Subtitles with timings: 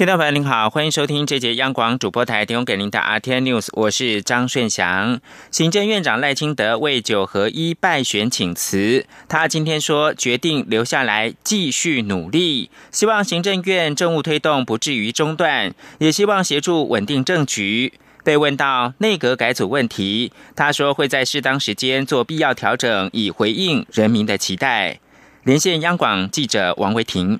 [0.00, 5.20] 听众朋友您好，欢迎收听这节央广主播台提供给您的 RT News，我是张顺祥。
[5.50, 17.92] 行政院长赖清德为九合一败选请辞，他今天说决定留下来继续努力，希望行政院政务推动不至于中断，也希望协助稳定政局。
[18.24, 24.98] 被问到内阁改组问题，他说会在适当时间做必要调整，以回应人民的期待。
[25.44, 27.38] 连线央广记者王维婷。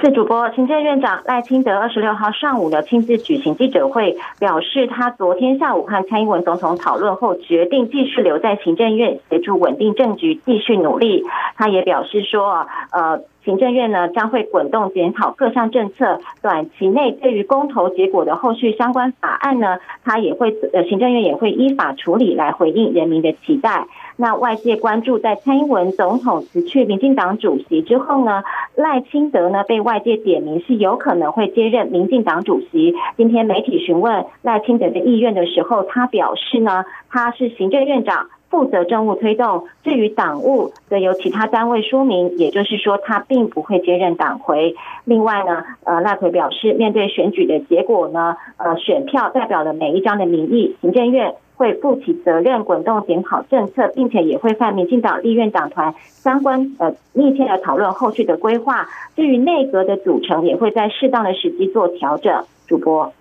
[0.00, 11.24] 是主播，行政院长赖清德二十六号上午呢亲自举行记者会，表示他昨天下午和蔡英文总统讨论后，决定继续留在行政院协助稳定政局，继续努力。
[11.56, 23.86] 他也表示说，呃，行政院呢将会滚动检讨各项政策，短期内对于公投结果的后续相关法案呢，他也会呃，行政院也会依法处理来回应人民的期待。
[24.16, 28.44] 那外界关注，在蔡英文总统辞去民进党主席之后呢，
[28.76, 32.94] 赖清德呢被外界点名是有可能会接任民进党主席。
[33.16, 44.76] 今天媒体询问赖清德的意愿的时候，他表示呢，他是行政院长，负责政务推动，至于党务则由其他单位说明，也就是说他并不会接任党魁。
[45.06, 51.34] 另外呢，呃，赖奎表示，面对选举的结果呢，呃，选票代表了每一张的民意，行政院。
[51.54, 58.88] 会负起责任，滚动检讨政策，并且也会和民进党立院党团相关呃密切的讨论后续的规划。
[59.14, 62.44] 至于内阁的组成，也会在适当的时机做调整。
[62.66, 63.12] 主播。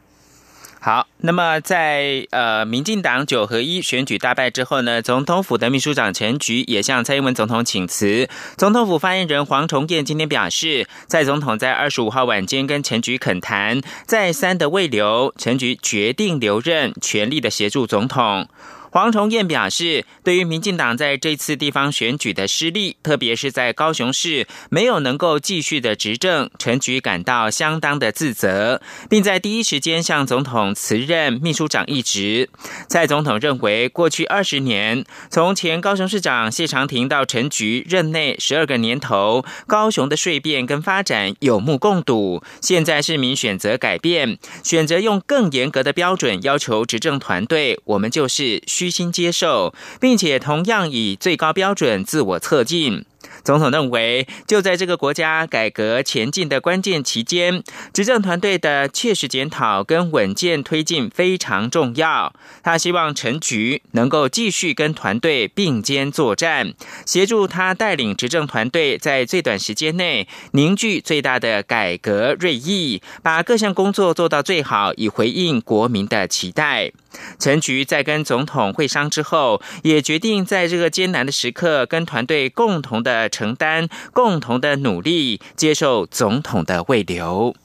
[0.84, 8.28] 好，那么在呃，民进党九合一选举大败之后呢，总统府的秘书长陈菊也向蔡英文总统请辞。
[8.58, 18.48] 总统府发言人黄崇彦今天表示，蔡总统在二十五号晚间跟陈菊恳谈，再三的未留，陈菊决定留任，全力的协助总统。
[18.92, 32.50] 黄崇彦表示，对于民进党在这次地方选举的失利，特别是在高雄市没有能够继续的执政，陈菊感到相当的自责，并在第一时间向总统辞任秘书长一职。
[32.90, 42.44] 蔡总统认为，过去二十年，从前高雄市长谢长廷到陈菊任内十二个年头，高雄的税变跟发展有目共睹。
[42.60, 48.62] 现在市民选择改变，选择用更严格的标准要求执政团队，我们就是。
[48.82, 53.06] 虚心接受，并且同样以最高标准自我测进。
[53.44, 57.64] 总统认为，就在这个国家改革前进的关键期间，
[57.94, 62.34] 执政团队的切实检讨跟稳健推进非常重要。
[62.64, 66.74] 他希望陈菊能够继续跟团队并肩作战，
[67.06, 76.92] 协助他带领执政团队在最短时间内凝聚最大的改革锐意，把各项工作做到最好，以回应国民的期待。
[77.38, 87.56] 陈菊在跟总统会商之后，也决定在这个艰难的时刻，跟团队共同的承担、共同的努力，接受总统的慰留。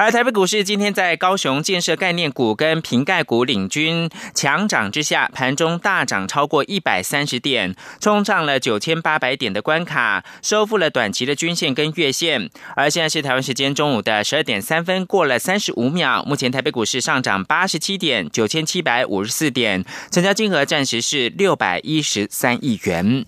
[0.00, 12.48] 而台北股市今天在高雄建设概念股跟瓶盖股领军强涨之下，盘中大涨超过一百三十点，冲上了九千八百点的关卡，收复了短期的均线跟月线。
[12.74, 23.26] 而现在是台湾时间中午的十二点三分，过了三十五秒，目前台北股市上涨八十七点，九千七百五十四点，成交金额暂时是六百一十三亿元。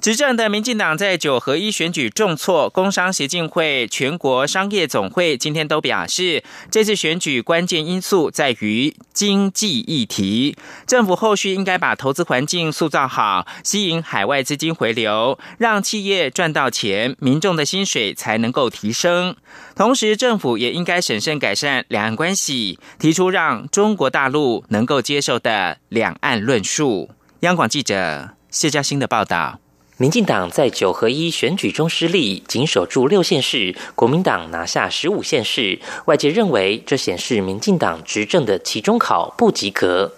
[0.00, 10.56] 执政的民进党在九合一选举重挫，工商协进会、全国商业总会今天都表示，这次选举关键因素在于经济议题，
[10.86, 19.36] 政府后续应该把投资环境塑造好，吸引海外资金回流，让企业赚到钱，民众的薪水才能够提升。
[19.76, 27.10] 同时，政府也应该审慎改善两岸关系，提出让中国大陆能够接受的两岸论述。
[27.40, 29.60] 央广记者谢嘉欣的报道。
[30.00, 35.78] 民进党在九合一选举中失利，仅守住六县市；国民党拿下十五县市。
[36.06, 40.10] 外界认为，这显示民进党执政的期中考不及格。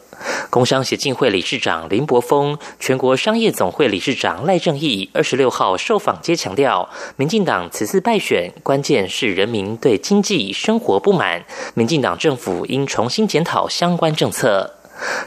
[0.51, 11.45] 工商协进会理事长林柏峰、全国商业总会理事长赖正义二十六号受访皆强调，民进党此次败选，关键是人民对经济生活不满，
[11.75, 14.77] 民进党政府应重新检讨相关政策。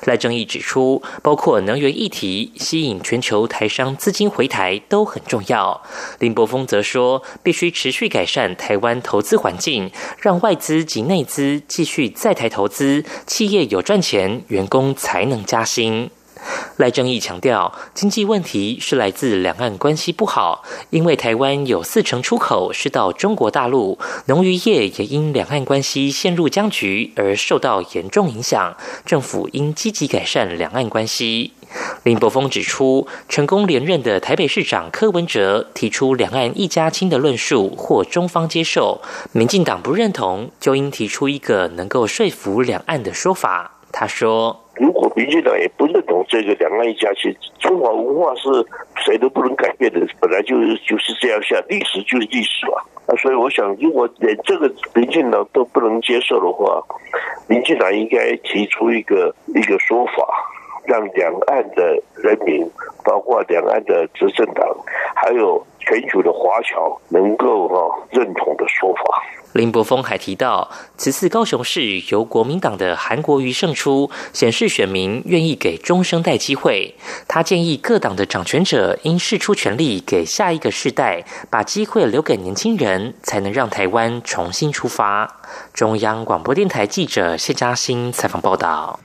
[0.03, 5.81] 赖正义指出，包括能源议题、吸引全球台商资金回台都很重要。
[6.19, 16.09] 林柏峰则说，必须持续改善台湾投资环境，让外资及内资继续在台投资，企业有赚钱，员工才能加薪。
[16.77, 28.75] 赖正义强调，经济问题是来自两岸关系不好，因为台湾有四成出口是到中国大陆，农渔业也因两岸关系陷入僵局而受到严重影响，
[29.05, 31.53] 政府应积极改善两岸关系。
[32.03, 39.01] 林柏峰指出，成功连任的台北市长柯文哲提出“两岸一家亲”的论述，或中方接受，
[39.33, 43.71] 民进党不认同，就应提出一个能够说服两岸的说法。
[43.91, 45.85] 他说：“如果民进党也不
[46.27, 48.49] 这个‘两岸一家亲’，中华文化是
[49.03, 52.77] 谁都不能改变的，本来就是就是这样下，历史就是历史嘛。
[53.07, 56.81] 啊，所以我想，如果连这个民进党都不能接受的话，
[57.47, 60.51] 民进党应该提出一个一个说法。”
[60.87, 62.63] 让两岸的人民，
[63.03, 64.63] 包括两岸的执政党，
[65.15, 67.75] 还有全球的华侨，能够哈
[68.11, 69.23] 认同的说法。
[69.53, 76.93] 林柏峰还提到，此次高雄市由国民党的韩国瑜胜出，显示选民愿意给中生代机会。
[77.25, 85.39] 他建议各党的掌权者应释出权力，给下一个世代，把机会留给年轻人，才能让台湾重新出发。
[85.73, 88.99] 中央广播电台记者谢嘉欣采访报道。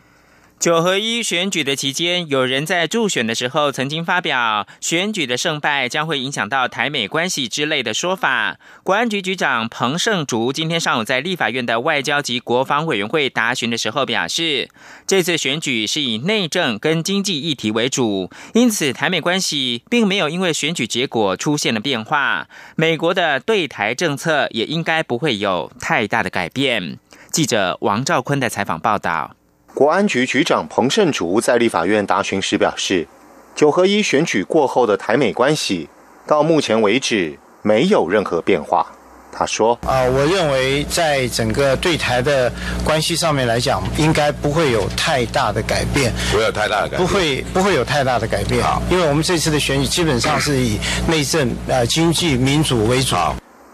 [0.60, 8.58] 九合一选举的期间，有人在助选的时候曾经发表选举的胜败将会影响到台美关系之类的说法。
[8.82, 14.68] 国安局局长彭胜竹今天上午在立法院的外交及国防委员会答询的时候表示，
[15.06, 22.48] 这次选举是以内政跟经济议题为主，因此台美关系并没有因为选举结果出现了变化。
[22.76, 26.98] 美国的对台政策也应该不会有太大的改变。
[27.32, 29.36] 记者王兆坤的采访报道。
[29.72, 33.06] 国安局局长彭胜竹在立法院答询时表示，
[33.54, 35.88] 九合一选举过后的台美关系
[36.26, 38.86] 到目前为止没有任何变化。
[39.32, 42.52] 他说：“啊，我认为在整个对台的
[42.84, 46.12] 关系上面来讲，应该不会有太大的改变。
[46.32, 48.62] 不会有太大的改变，不会不会有太大的改变。
[48.90, 50.78] 因为我们这次的选举基本上是以
[51.08, 53.14] 内政、呃经济、民主为主。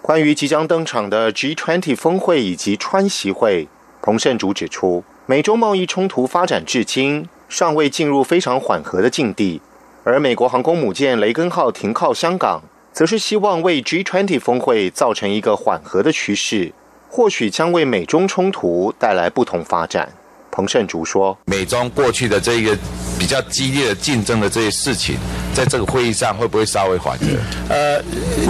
[0.03, 3.67] 关于即将登场的 G20 峰会以及川习会，
[4.03, 9.61] 彭胜竹指出。”美中贸易冲突发展至今尚未进入非常缓和的境地，
[10.05, 12.63] 而美国航空母舰“雷根”号停靠香港，
[12.93, 16.73] 则是希望为 G20 峰会造成一个缓和的趋势，
[17.09, 20.13] 或许将为美中冲突带来不同发展。
[20.53, 22.79] 彭胜竹说：“美中过去的这个
[23.19, 25.17] 比较激烈的竞争的这些事情，
[25.53, 27.27] 在这个会议上会不会稍微缓和？”
[27.69, 28.01] 呃，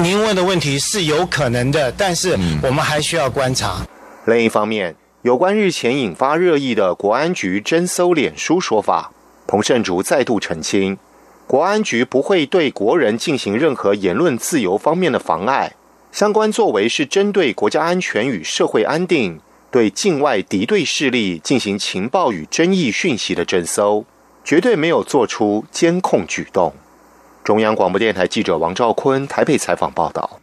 [0.03, 2.33] 您问的问题是有可能的，但是
[2.63, 3.79] 我们还需要观察。
[4.27, 4.95] 另一方面。
[5.27, 9.11] 有关日前引发热议的国安局侦搜脸书说法，
[9.49, 10.97] 彭胜竹再度澄清，
[11.49, 15.73] 国安局不会对国人进行任何言论自由方面的妨碍，
[16.13, 19.41] 相关作为是针对国家安全与社会安定，
[19.73, 24.05] 对境外敌对势力进行情报与争议讯息的侦搜，
[24.45, 26.73] 绝对没有做出监控举动。
[27.43, 30.39] 中央广播电台记者王兆坤台北采访报道。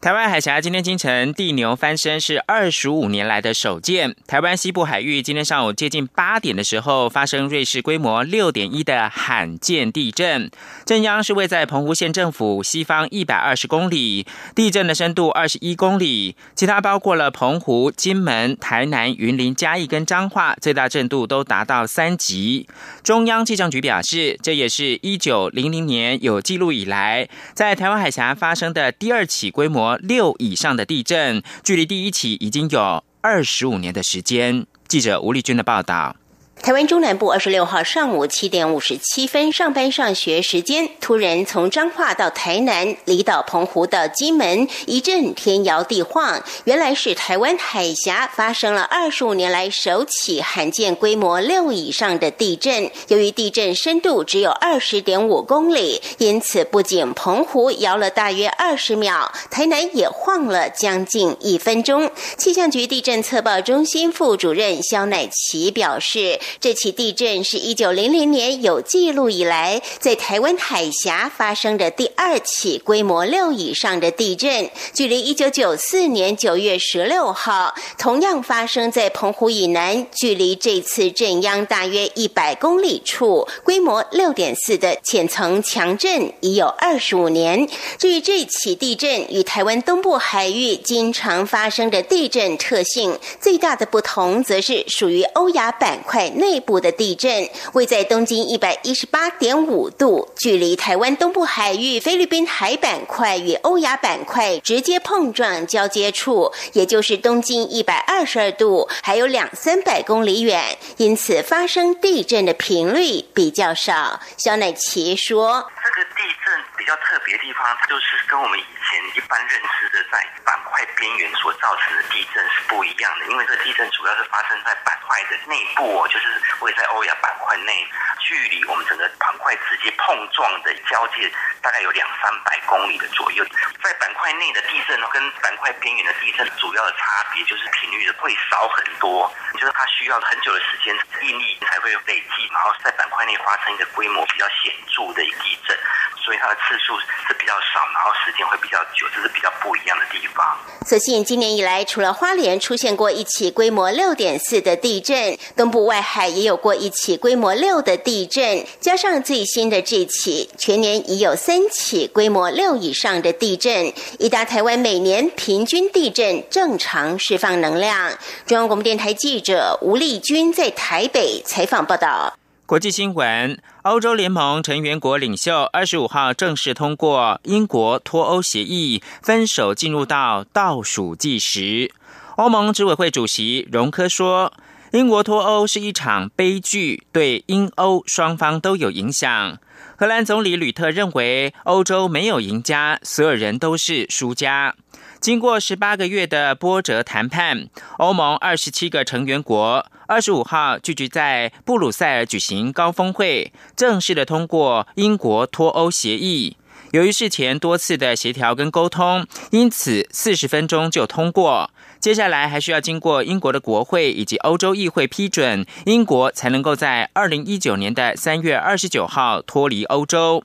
[0.00, 4.14] 台湾海峡今天清晨地牛翻身是二十五年来的首见。
[4.28, 10.52] 台湾西部海域今天上午接近八点的时候发生瑞士规模六点一的罕见地震，
[10.84, 14.24] 震央是位在澎湖县政府西方一百二十公里，
[14.54, 16.36] 地震的深度二十一公里。
[16.54, 22.68] 其他包括了澎湖、金门、台南、云林、嘉义跟彰化，最大震度都达到三级。
[23.02, 29.87] 中央气象局表示，这也是一九零零年有记录以来在台湾海峡发生的第二起规模。
[29.96, 34.66] 六以上的地震，距离第一起已经有二十五年的时间。
[34.86, 36.16] 记者吴丽君的报道。
[36.60, 52.90] 台湾中南部二十六号上午七点五十七分上班上学时间，突然从彰化到台南、离岛澎湖到金门一阵天摇地晃，原来是台湾海峡发生了二十五年来首起罕见规模六以上的地震。
[53.06, 62.10] 由于地震深度只有二十点五公里，因此不仅澎湖摇了大约二十秒，台南也晃了将近一分钟。
[62.36, 66.38] 气象局地震测报中心副主任肖乃奇表示。
[66.60, 87.68] 这起地震是一九零零年有记录以来在台湾海峡发生的第二起规模六以上的地震，距离一九九四年九月十六号同样发生在澎湖以南，距离这次震央大约一百公里处，规模六点四的浅层强震已有二十五年。
[87.98, 96.28] 至于这起地震与台湾东部海域经常发生的地震特性最大的不同，则是属于欧亚板块。
[96.38, 114.20] 内部的地震，位在东经一百一十八点五度，距离台湾东部海域菲律宾海板块与欧亚板块直接碰撞交接处，也就是东经一百二十二度，还有两三百公里远，因此发生地震的频率比较少。
[114.36, 127.88] 肖乃奇说：“这个地震比较特别的地方，就是跟我们以前一般认知的在板块边缘所造成的地震是不一样的，因为这地震主要是发生在板块的内部，就是位在欧亚板块内。”
[128.28, 131.24] 距离我们整个板块直接碰撞的交界
[131.64, 133.42] 大概有两三百公里的左右，
[133.82, 140.94] 在板块内的地震，跟板块边缘的地震主要的差别就是频率的会少很多，就是它需要很久的时间
[141.24, 145.74] 应力才会累积，然后在板块内发生一个规模比较显著的一个地震，
[146.22, 150.44] 所以它的次数是比较少，然后时间会比较久，这是比较不一样的地方。
[150.84, 158.17] 所幸今年以来，除了花莲出现过一起规模六点四的地震，东部外海也有过一起规模六的地。
[158.18, 163.92] 地震加上最新的这起，全年已有三起规模六以上的地震。
[164.18, 168.10] 已达台湾每年平均地震正常释放能量。
[168.44, 172.36] 中央广播电台记者吴丽君在台北采访报道。
[172.66, 181.92] 国际新闻：欧洲联盟成员国领袖二十五号正式通过英国脱欧协议，分手进入到倒数计时。
[182.34, 184.52] 欧盟执委会主席容科说。
[184.92, 189.58] 英国脱欧是一场悲剧，对英欧双方都有影响。
[189.96, 194.74] 荷兰总理吕特认为，欧洲没有赢家，所有人都是输家。
[195.20, 197.68] 经过十八个月的波折谈判，
[197.98, 206.56] 欧盟二十七个成员国二十五号聚集在布鲁塞尔举行高峰会，正式的通过英国脱欧协议。
[206.92, 211.70] 由于事前多次的协调跟沟通，因此四十分钟就通过。
[212.00, 220.42] 接下来还需要经过英国的国会以及欧洲议会批准，英国才能够在二零一九年的三月二十九号脱离欧洲。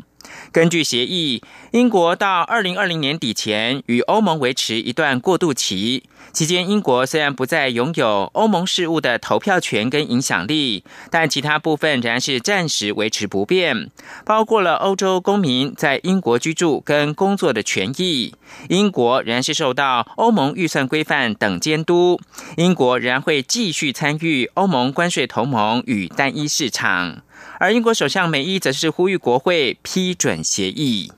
[0.52, 6.04] 根据协议，英国到二零二零年底前与欧盟维持一段过渡期。
[6.32, 13.92] 期间，英国虽然不再拥有欧盟事务的投票权跟影响力，但其他部分仍然是暂时维持不变，
[14.26, 18.34] 包括了欧洲公民在英国居住跟工作的权益。
[18.70, 22.20] 英国仍然是受到欧盟预算规范等监督。
[22.58, 27.22] 英国仍然会继续参与欧盟关税同盟与单一市场。
[27.60, 31.12] 而英国首相梅伊则是呼吁国会批准协议。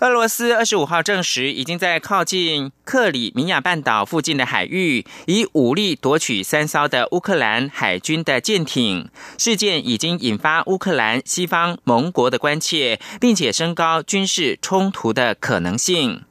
[0.00, 9.08] 俄罗斯二十五号证实，已经在靠近克里米亚半岛附近的海域，以武力夺取三艘的乌克兰海军的舰艇。
[9.38, 16.24] 事件已经引发乌克兰西方盟国的关切，并且升高军事冲突的可能性。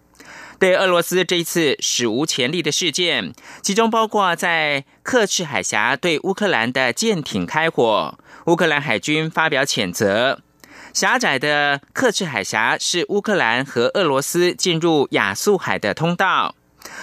[0.60, 10.42] 对俄罗斯这一次史无前例的事件，其中包括在克赤海峡对乌克兰的舰艇开火，乌克兰海军发表谴责。
[10.96, 16.56] 狭窄的克赤海峡是乌克兰和俄罗斯进入亚速海的通道。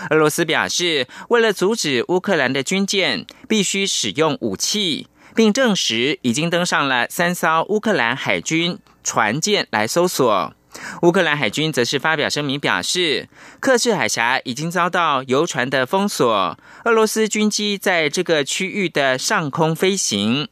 [0.08, 10.54] 俄罗斯表示，为了阻止乌克兰的军舰，必须使用武器，并证实已经登上了三艘乌克兰海军船舰来搜索。
[11.02, 13.28] 乌克兰海军则是发表声明表示，
[13.60, 20.48] 克赤海峡已经遭到游船的封锁，俄罗斯军机在这个区域的上空飞行。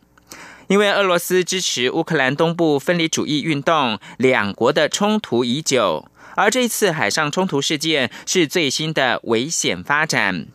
[0.71, 10.47] 因为俄罗斯支持乌克兰东部分离主义运动，两国的冲突已久，而这次海上冲突事件是最新的危险发展。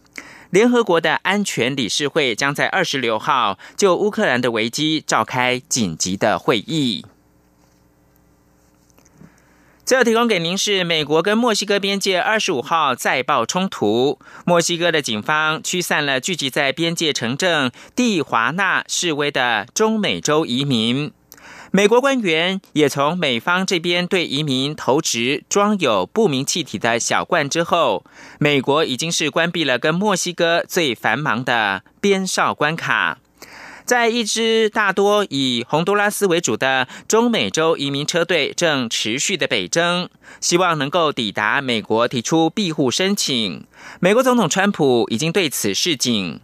[0.52, 7.06] 联合国的安全理事会将在二十六号就乌克兰的危机召开紧急的会议。
[9.86, 21.12] 最后提供给您是美国跟墨西哥边界二十五号再爆冲突，墨西哥的警方驱散了聚集在边界城镇蒂华纳示威的中美洲移民。
[21.70, 28.04] 美国官员也从美方这边对移民投掷装有不明气体的小罐之后，
[28.40, 33.20] 美国已经是关闭了跟墨西哥最繁忙的边哨关卡。
[33.86, 40.10] 在一支大多以洪都拉斯为主的中美洲移民车队正持续的北征，
[40.42, 43.66] 希望能够抵达美国提出庇护申请。
[44.00, 46.40] 美国总统川普已经对此示警。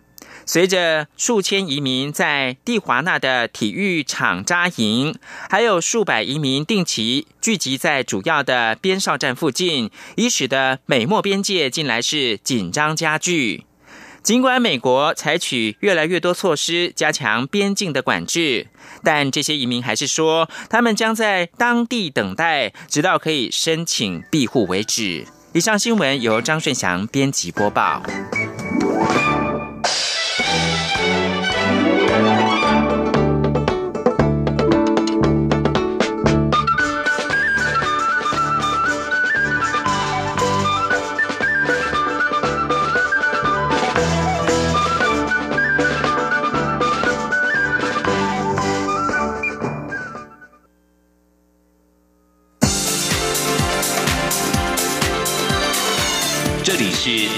[0.45, 5.15] 随着数千移民在蒂华纳的体育场扎营，
[5.49, 13.65] 还有数百移民定期聚集在主要的边哨站附近，已使得美墨边界近来是紧张加剧。
[14.23, 18.67] 尽管美国采取越来越多措施加强边境的管制，
[19.03, 25.25] 但这些移民还是说，他们将在当地等待，直到可以申请庇护为止。
[25.53, 28.03] 以上新闻由张顺祥编辑播报。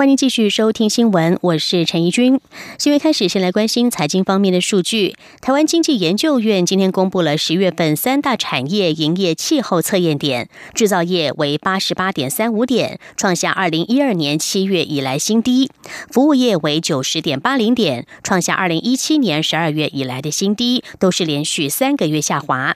[0.00, 2.40] 欢迎继续收听新闻，我是陈怡君。
[2.78, 5.14] 新闻开始，先来关心财经方面的数据。
[5.42, 15.66] 台湾经济研究院今天公布了十月份三大产业营业气候测验点，制造业为八十八点三五点，创下二零一二年七月以来新低；
[16.10, 22.74] 服务业为九十点八零点，创下二零一七年十二月以来的新低，都是连续三个月下滑。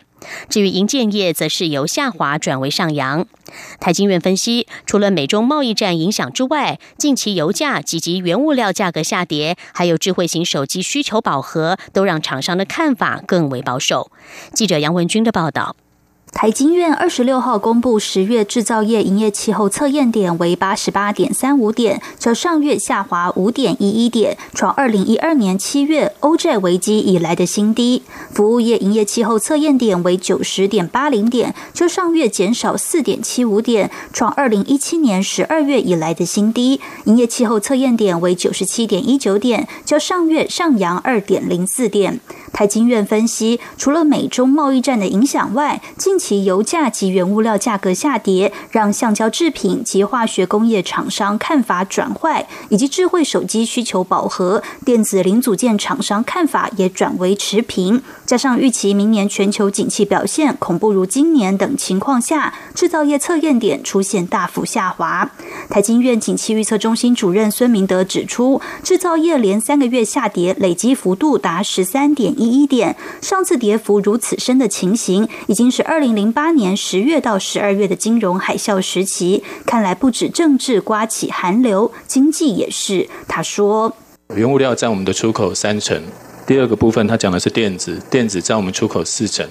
[0.49, 3.27] 至于银建业，则是由下滑转为上扬。
[3.79, 14.11] 台经院分析，除了美中贸易战影响之外，近期油价以及原物料价格下跌，还有智慧型手机需求饱和，都让厂商的看法更为保守。
[14.53, 15.77] 记者杨文军的报道。
[16.35, 28.03] 台经院二十六号公布十月制造业营业气候测验点为八十八点三五点，较上月下滑五点一一点，创二零一二年七月欧债危机以来的新低。
[28.33, 36.81] 服务业营业气候测验点为九十点八零点，较上月减少四点七五点，创二零一七年十二月以来的新低。
[37.05, 42.19] 营业气候测验点为九十七点一九点，较上月上扬二点零四点。
[42.53, 58.01] 台经院分析，除了美中贸易战的影响外，近期油价及原物料价格下跌，让橡胶制品及化学工业厂商看法转坏，以及智慧手机需求饱和，电子零组件厂商看法也转为持平。
[58.25, 65.31] 加上预期明年全球景气表现恐不如今年等情况下，制造业测验点出现大幅下滑。
[65.69, 72.55] 台经院景气预测中心主任孙明德指出，制造业连三个月下跌，累积幅度达十三点一。
[72.55, 79.43] 一一点，上次跌幅如此深的情形，已经是二零零八年十月到十二月的金融海啸时期。
[79.67, 83.09] 看来不止政治刮起寒流，经济也是。
[83.27, 83.95] 他说，
[84.35, 86.01] 原物料占我们的出口三成，
[86.47, 89.47] 第二个部分他讲的是电子，电子占我们出口四成，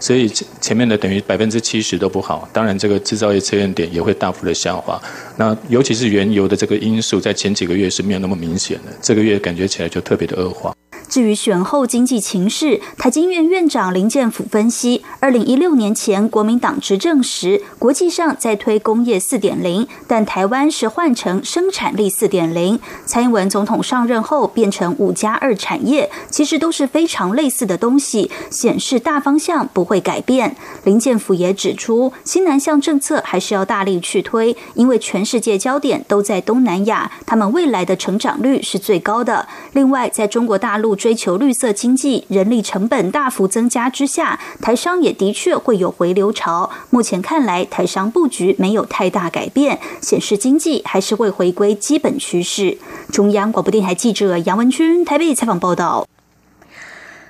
[0.00, 0.28] 所以
[0.60, 2.48] 前面的等于百分之七十都不好。
[2.52, 5.00] 当然，这个制造业测验点也会大幅的下滑。
[5.36, 10.74] 那尤其是原油的这个因素，在前几个月是没有那么明显的，这个月感觉起来就特别的恶化。
[11.08, 22.78] 至于选后经济情势，台经院院长林建甫分析，二零一六年前国民党执政时，国际上在推工业四点零，但台湾是换成生产力四点零。
[23.06, 30.54] 蔡英文总统上任后变成五加二产业，其实都是非常类似的东西，显示大方向不会改变。
[30.84, 39.48] 林建甫也指出，新南向政策还是要大力去推，因为全世界焦点都在东南亚，他们未来的成长率是最高的。
[39.72, 40.97] 另外，在中国大陆。
[40.98, 46.68] 追求绿色经济，人力成本大幅增加之下，台商也的确会有回流潮。
[46.90, 52.76] 目前看来，台商布局没有太大改变，显示经济还是会回归基本趋势。
[53.12, 56.07] 中央广播电台记者杨文君台北采访报道。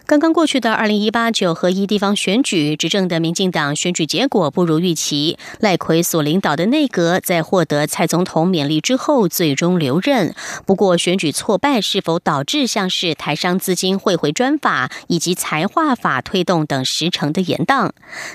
[0.09, 5.37] 刚刚过去的二零一八九合一地方选举，执政的民进党选举结果不如预期。
[5.61, 10.35] 赖奎所领导的内阁在获得蔡总统勉励之后，最终留任。
[10.65, 17.91] 不过，选举挫败是否导致像是台商资金汇回专法以及财化法推动等时程的延宕？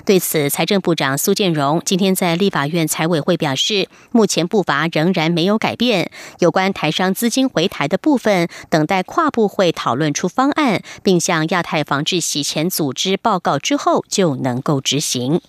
[0.06, 6.12] 对此，财政部长苏建荣今天在立法院财委会表示，目前步伐仍然没有改变。
[6.38, 11.63] 有关台商资金回台的部分，等待跨部会讨论出方案，并向亚。
[11.64, 15.40] 太防治洗钱组织报告之后就能够执行。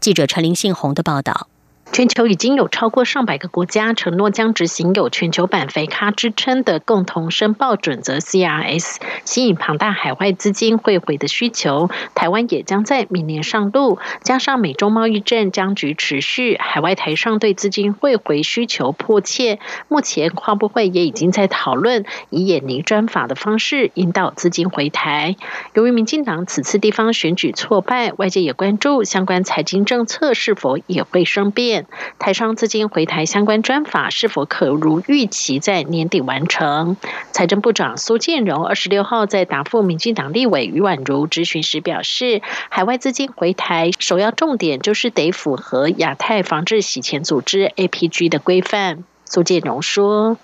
[0.00, 1.49] 记者陈林信宏的报道。
[1.92, 11.90] 全球已经有超过上百个国家承诺将执行有全球版肥咖之称的共同申报准则 （CRS），吸引庞大海外资金汇回的需求。
[12.14, 19.58] 台湾也将在明年上路，加上美中贸易战僵局持续，海外台商对资金汇回需求迫切。
[19.88, 25.34] 目前跨部会也已经在讨论以演尼专法的方式引导资金回台。
[25.74, 31.79] 由于民进党此次地方选举挫败，外界也关注相关财经政策是否也会生变。
[32.18, 36.96] 台商资金回台相关专法是否可如预期在年底完成？
[37.32, 49.04] 财政部长苏建荣二十六号在答复民进党立委于婉如质询时表示，海外资金回台首要重点就是得符合亚太防治洗钱组织 APG 的规范。
[49.24, 50.36] 苏建荣说。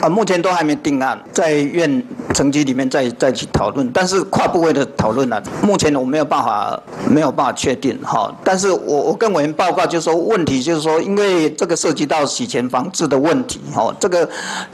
[0.00, 2.02] 啊，目前都还没定案，在院
[2.34, 3.90] 层级里面再再去讨论。
[3.92, 8.30] 但是跨部位的讨论呢，目前我没有办法没有办法确定哈。
[8.44, 14.28] 但是我我跟委员报告就是说，问题就是说，因为这个涉及到洗钱防治的问题哈，这个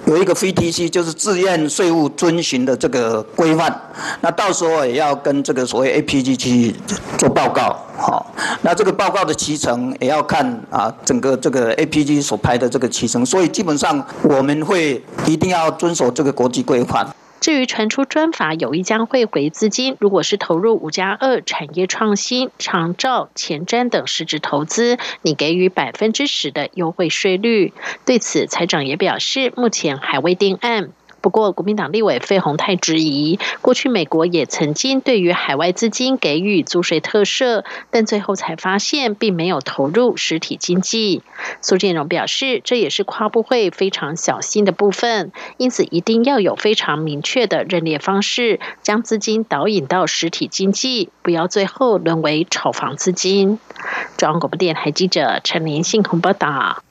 [0.06, 3.80] 有一个 VTC 就是自愿税务遵循的这个规范，
[4.20, 6.74] 那到时候也要跟这个所谓 APG 去
[7.16, 7.76] 做报告。
[7.96, 17.14] 好，那这个报告的期程也要看啊，整个这个 APG 所拍的这个期程，所以基本上我们会一定要遵守这个国际规范。
[17.40, 27.72] 至于传出专法有意将汇回资金，如果是投入五加二产业创新、长照、前瞻等实质投资，你给予百分之十的优惠税率。
[28.04, 30.90] 对此，财长也表示，目前还未定案。
[31.20, 41.22] 不过，国民党立委费鸿泰质疑，过去美国也曾经对于海外资金给予租税特赦，但最后才发现并没有投入实体经济。
[41.60, 53.58] 苏建荣表示，这也是跨部会非常小心的部分，因此一定要有非常明确的认列方式，将资金导引到实体经济，不要最后沦为炒房资金。
[54.16, 56.82] 中央广播电台记者陈林信鸿报道。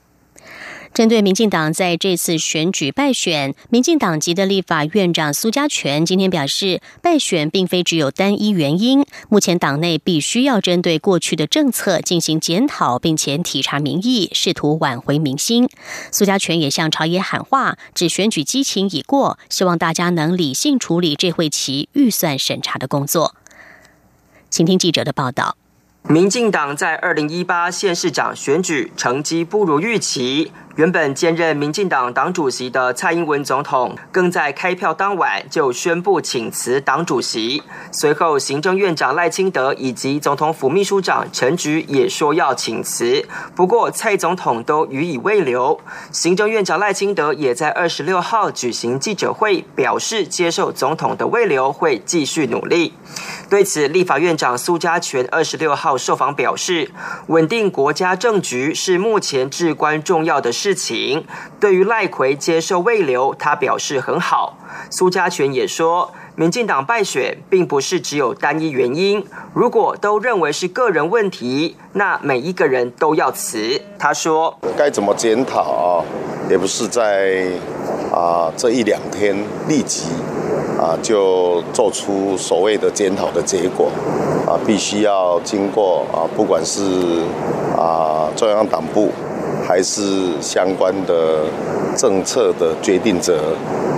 [0.94, 15.70] 针对民进党在这次选举败选，民进党籍的立法院长苏家全今天表示，败选并非只有单一原因，目前党内必须要针对过去的政策进行检讨，并且体察民意，试图挽回民心。
[16.12, 23.36] 苏家全也向朝野喊话，指选举激情已过，希望大家能理性处理这会期预算审查的工作。
[24.50, 25.56] 请听记者的报道。
[26.04, 30.52] 民进党在二零一八县市长选举成绩不如预期。
[30.80, 37.62] 原本兼任民进党党主席的蔡英文总统，更在开票当晚就宣布请辞党主席。
[37.92, 45.78] 随后，行政院长赖清德以及总统府秘书长陈菊也说要请辞，不过蔡总统都予以未留。
[46.14, 52.94] 行政院长赖清德也在二十六号举行记者会，表示接受总统的未留，会继续努力。
[53.50, 56.90] 对此，立法院长苏家全二十六号受访表示，
[57.28, 60.69] 稳定国家政局是目前至关重要的事。
[60.70, 61.26] 事情
[61.60, 64.56] 对于赖奎接受未留，他表示很好。
[64.92, 73.82] 苏家全也说，民进党败选并不是只有单一原因，如果都认为是个人问题，那每一个人都要辞。
[73.98, 76.06] 他说，该怎么检讨？
[76.48, 77.48] 也不是在
[78.14, 79.36] 啊这一两天
[79.68, 80.04] 立即
[80.80, 83.90] 啊就做出所谓的检讨的结果
[84.46, 87.24] 啊，必须要经过啊，不管是
[87.76, 89.12] 啊中央党部。
[89.70, 90.02] 还是
[90.42, 91.46] 相关的
[91.96, 93.54] 政策的决定者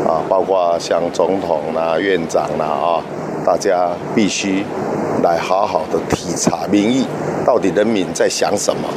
[0.06, 3.00] 啊，包括像总统啦、院长啦啊，
[3.46, 4.66] 大家必须
[5.24, 7.06] 来好好的体察民意，
[7.46, 8.90] 到底人民在想什么？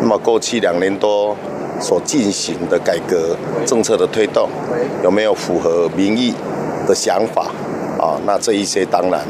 [0.00, 1.36] 那么过去两年多
[1.78, 4.48] 所进行的改革政策的推动，
[5.02, 6.32] 有没有符合民意
[6.88, 7.48] 的想法
[7.98, 8.16] 啊？
[8.24, 9.20] 那这一些当然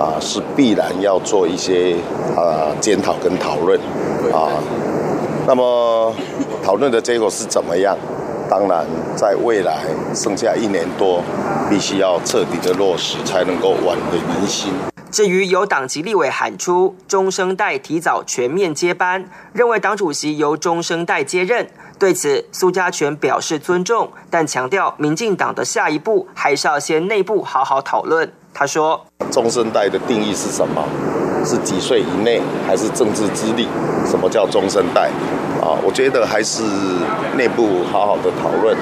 [0.00, 1.94] 啊是必然要做一些
[2.34, 3.78] 啊检讨跟讨论
[4.32, 4.48] 啊。
[5.50, 6.14] 那么
[6.62, 7.98] 讨论的结果是怎么样？
[8.48, 8.86] 当然，
[9.16, 9.80] 在未来
[10.14, 11.24] 剩下一年多，
[11.68, 14.72] 必须要彻底的落实，才能够挽回民心。
[15.10, 28.32] 至于有党籍立委喊出中生代提早全面接班，认为党主席由中生代接任，对此苏家全表示尊重，但强调民进党的下一步还是要先内部好好讨论。
[28.54, 30.84] 他说：“中生代的定义是什么？
[31.44, 33.66] 是几岁以内，还是政治资历？
[34.06, 35.10] 什么叫中生代？”
[35.60, 36.62] 啊，我觉得还是
[37.36, 38.74] 内部好好的讨论，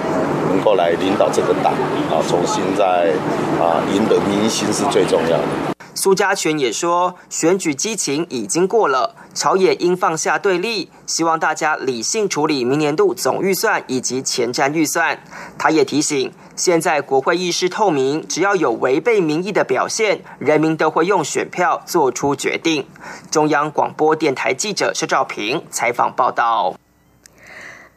[0.48, 1.72] 能够来领导这个党
[2.08, 3.10] 啊，重新再
[3.58, 5.77] 啊赢得民心是最重要的。
[5.98, 15.18] 苏家全也说，选举激情已经过了，朝野应放下对立，希望大家理性处理明年度总预算以及前瞻预算。
[15.58, 22.86] 他也提醒，现在国会议事透明，只要有违背民意的表现，人民都会用选票做出决定。
[23.28, 26.76] 中央广播电台记者施兆平采访报道。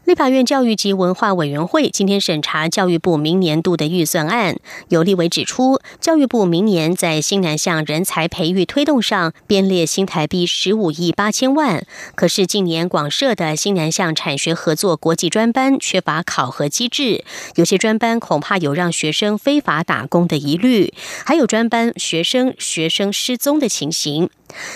[0.05, 4.57] 立法院教育及文化委员会今天审查教育部明年度的预算案，
[4.89, 11.85] 有立委指出，教育部明年在新南向人才培育推动上编列新台币十五亿八千万，
[12.15, 17.23] 可是近年广设的新南向产学合作国际专班缺乏考核机制，
[17.55, 20.91] 有些专班恐怕有让学生非法打工的疑虑，
[21.23, 24.29] 还有专班学生学生失踪的情形。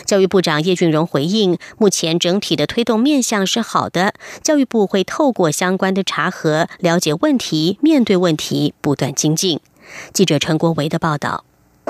[0.06, 9.62] 教育部长叶俊荣回应，目前整体的推动面向是好的，教育部会透过相关的查核，了解问题，面对问题，不断精进。
[10.12, 11.46] 记者陈国维的报道。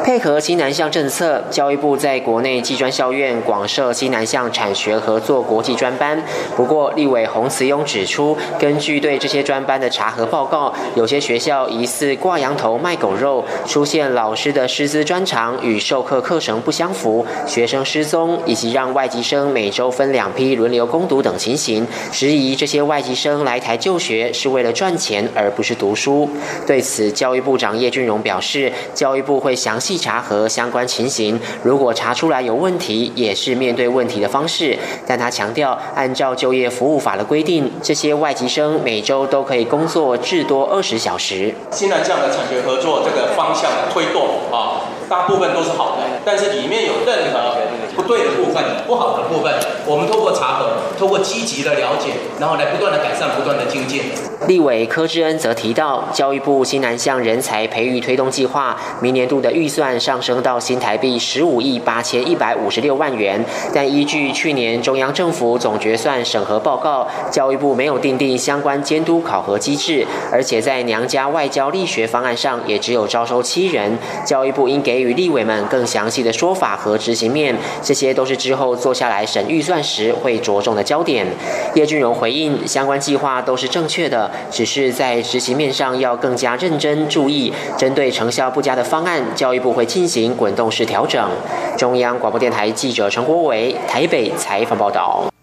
[0.06, 6.24] 配合西南向政策，教育部在国内技专校院广设西南向产学合作国际专班。
[6.56, 26.30] 不过，立委洪慈庸指出，根据对这些专班的查核报告，有些学校疑似挂羊头卖狗肉，出现老师的师资专长与授课课程不相符、学生失踪，以及让外籍生每周分两批轮流攻读等情形，质疑这些外籍生来台就学是为了赚钱而不是读书。
[26.68, 29.95] 对此，教育部长叶俊荣表示，教育部会详细。
[29.96, 31.40] 稽查核相关情形。
[31.64, 34.78] 如果查出来有问题，也是面对问题的方式。
[35.08, 41.56] 但他强调，按照就业服务法的规定，这些外籍生每周都可以工作至多二十小时。
[41.72, 47.56] 现在这样的产学合作这个方向的推动啊，大部分都是好的，但是里面有任何
[47.96, 49.54] 不对的部分、不好的部分，
[49.86, 54.02] 我们透过查核，透过积极的了解，然后来不断的改善、不断的精进。
[54.48, 73.98] 立委柯志恩则提到，教育部新南向人才培育推动计划，明年度的预算上升到新台币十五亿八千一百五十六万元，但依据去年中央政府总决算审核报告，教育部没有订定相关监督考核机制，而且在娘家外交力学方案上也只有招收七人。
[74.26, 77.56] 教育部应给予立委们更详细的说法和执行面，
[77.86, 81.28] 这些都是之后坐下来审预算时会着重的焦点。
[81.76, 84.32] 叶俊荣回应，相关计划都是正确的。
[84.50, 91.30] 只是在执行面上要更加认真注意，针对成效不佳的方案，教育部会进行滚动式调整。
[91.78, 95.35] 中央广播电台记者陈国伟台北采访报道。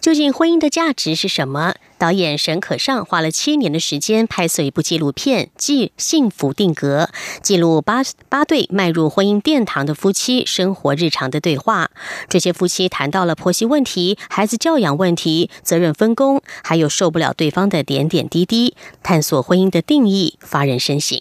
[0.00, 1.74] 究竟婚姻的价值是什么？
[1.98, 7.10] 导演沈可尚花了七年的时间拍摄一部纪录片《即幸福定格》，
[7.42, 11.90] 记录八八对迈入婚姻殿堂的夫妻生活日常的对话。
[12.28, 21.20] 这些夫妻谈到了婆媳问题、孩子教养问题、责任分工，还有受不了对方的点点滴滴，探索婚姻的定义，发人深省。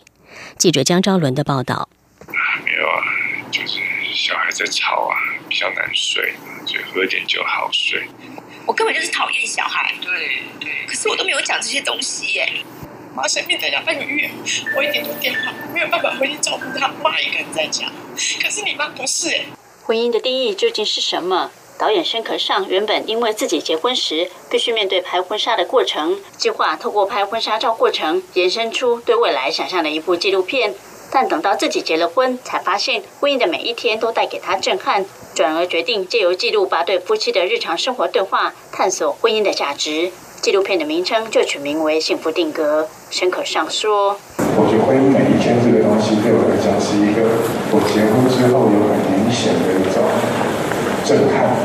[0.56, 1.90] 记者江昭伦的报道。
[2.64, 3.02] 没有啊，
[3.50, 3.80] 就是
[4.14, 5.18] 小孩在吵啊，
[5.50, 6.36] 比较难睡，
[6.68, 8.08] 所以喝点酒好睡。
[8.68, 12.52] 我根本就是讨厌小孩，对对，可是我都没有讲这些东西耶。
[13.16, 14.30] 妈生病在家半个月，
[14.76, 17.86] 我一点都电话没有办法回去照顾他，妈一个人在家。
[18.44, 19.46] 可是你妈不是哎。
[19.84, 21.50] 婚姻的定义究竟是什么？
[21.80, 30.76] 导演申可尚原本因为自己结婚时必须面对拍婚纱的过程，计划透过拍婚纱照过程延伸出对未来想象的一部纪录片。
[31.12, 35.06] 但等到自己结了婚，才发现婚姻的每一天都带给他震撼。
[35.34, 40.12] 转而决定借由记录八对夫妻的日常生活对话，探索婚姻的价值。
[40.42, 42.84] 纪录片的名称就取名为《幸福定格》。
[43.10, 44.18] 申可上说
[44.58, 47.22] ：“我觉得婚姻每一天这个东西对我来讲是一个
[47.70, 50.02] 我结婚之后有很明显的一种
[51.06, 51.58] 震撼，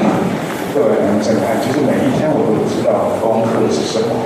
[0.72, 4.20] 对我来讲震撼就是每一天我都知道功课是什么，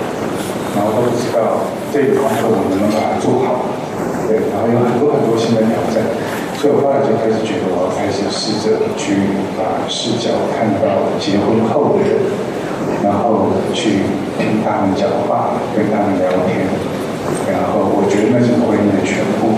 [0.75, 3.67] 然后都知道这个功课我能不能把它做好，
[4.27, 6.03] 对，然后有很多很多新的挑战。”
[6.59, 9.15] 所以我后来就开始觉得，我要开始试着去
[9.57, 12.17] 把视角看到结婚后的人，
[13.05, 14.03] 然后去
[14.39, 16.67] 听他们讲话，跟他们聊天，
[17.53, 19.53] 然后我觉得那是婚姻的全部。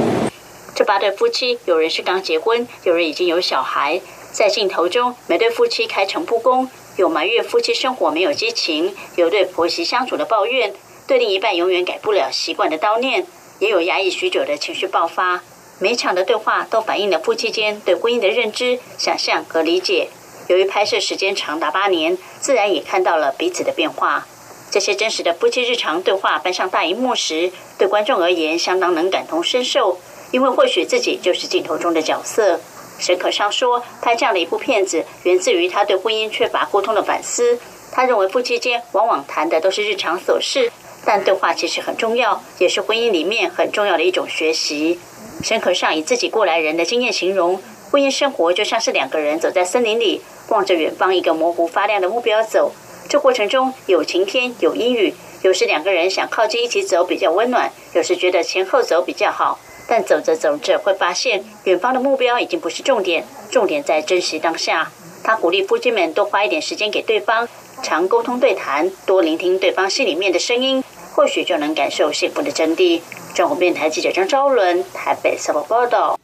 [0.74, 4.00] 这八对夫妻，有人是刚结婚，有人已经有小孩。
[4.30, 10.72] 在镜头中，每对夫妻开诚布公，有埋怨夫妻生活没有激情，有对婆媳相处的抱怨，
[11.06, 13.24] 对另一半永远改不了习惯的叨念，
[13.58, 15.42] 也有压抑许久的情绪爆发。
[15.80, 20.08] 每场的对话都反映了夫妻间对婚姻的认知、想象和理解。
[20.48, 24.26] 由于拍摄时间长达八年，自然也看到了彼此的变化。
[24.70, 29.98] 这些真实的夫妻日常对话搬上大荧幕时，对观众而言相当能感同身受，
[30.30, 32.60] 因为或许自己就是镜头中的角色。
[32.98, 37.58] 沈可尚说，拍这样的一部片子，源自于他对婚姻缺乏沟通的反思。
[37.92, 40.70] 他认为夫妻间往往谈的都是日常琐事，
[41.04, 44.98] 但对话其实很重要，也是婚姻里面很重要的一种学习。
[45.42, 52.72] 沈可尚以自己过来人的经验形容，婚姻生活就像是两个人走在森林里，望着远方一个模糊发亮的目标走。
[53.08, 59.58] 这过程中有晴天，有阴雨，有时两个人想靠近一起走比较温暖，有时觉得前后走比较好。
[59.90, 64.90] 但走着走着会发现，远方的目标已经不是重点，重点在珍惜当下。
[65.24, 67.48] 他鼓励夫妻们多花一点时间给对方，
[67.82, 70.82] 常沟通对谈，多聆听对方心里面的声音，
[71.14, 73.00] 或许就能感受幸福的真谛。
[73.34, 76.18] 中国电台记者张昭伦台北采访报道。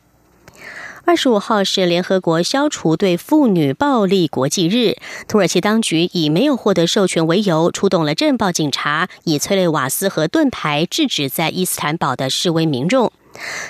[1.07, 4.97] 二十五号是联合国消除对妇女暴力国际日，
[5.29, 13.13] 土耳其当局以没有获得授权为由，出动了镇暴警察，以催泪瓦斯和盾牌制止在伊斯坦堡的示威民众。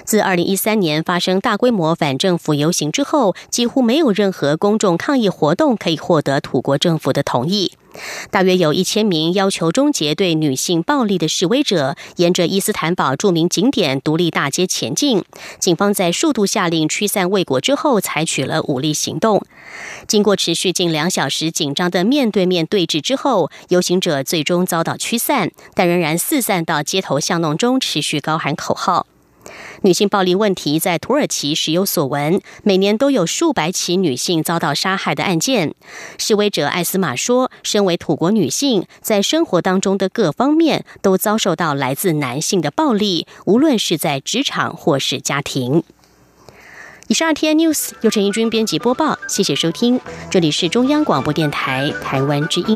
[0.04, 7.72] 自二零一三年发生大规模反政府游行之后，几乎没有任何公众抗议活动可以获得土国政府的同意。
[8.30, 15.24] 大约有一千名要求终结对女性暴力的示威者，沿着伊斯坦堡著名景点独立大街前进。
[15.58, 19.44] 警方在数度下令驱散未果之后，采取了武力行动。
[20.06, 29.06] 经过持续近两小时紧张的面对面对峙之后，游行者最终遭到驱散，但仍然四散到街头巷弄中，持续高喊口号。
[29.84, 35.74] 女性暴力问题在土耳其时有所闻，每年都有数百起女性遭到杀害的案件。
[36.16, 45.82] 示威者艾斯玛说：“身为土国女性，在生活当中的各方面都遭受到来自男性的暴力，无论是在职场或是家庭。”
[47.08, 52.72] 以上 T N News 由陈义军编辑播报，谢谢收听，这里是中央广播电台台湾之音。